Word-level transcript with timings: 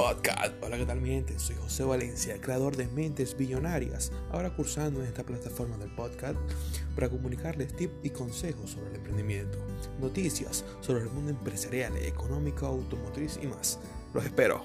podcast. 0.00 0.54
Hola, 0.62 0.78
¿qué 0.78 0.86
tal 0.86 0.98
mi 0.98 1.10
gente? 1.10 1.38
Soy 1.38 1.56
José 1.56 1.84
Valencia, 1.84 2.40
creador 2.40 2.74
de 2.74 2.88
Mentes 2.88 3.36
Billonarias, 3.36 4.10
ahora 4.30 4.48
cursando 4.48 5.02
en 5.02 5.06
esta 5.06 5.24
plataforma 5.24 5.76
del 5.76 5.90
podcast 5.90 6.38
para 6.94 7.10
comunicarles 7.10 7.76
tips 7.76 7.92
y 8.02 8.08
consejos 8.08 8.70
sobre 8.70 8.88
el 8.88 8.96
emprendimiento, 8.96 9.58
noticias 10.00 10.64
sobre 10.80 11.02
el 11.02 11.10
mundo 11.10 11.32
empresarial, 11.32 11.94
económico, 11.98 12.64
automotriz 12.64 13.38
y 13.42 13.46
más. 13.46 13.78
Los 14.14 14.24
espero. 14.24 14.62